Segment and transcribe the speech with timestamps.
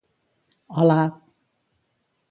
[0.79, 1.05] hola